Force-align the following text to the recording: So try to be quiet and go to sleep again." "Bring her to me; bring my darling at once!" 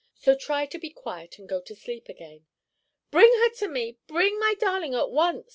So 0.15 0.33
try 0.33 0.65
to 0.65 0.79
be 0.79 0.89
quiet 0.89 1.37
and 1.37 1.47
go 1.47 1.61
to 1.61 1.75
sleep 1.75 2.09
again." 2.09 2.47
"Bring 3.11 3.31
her 3.33 3.51
to 3.57 3.67
me; 3.67 3.99
bring 4.07 4.39
my 4.39 4.55
darling 4.55 4.95
at 4.95 5.11
once!" 5.11 5.45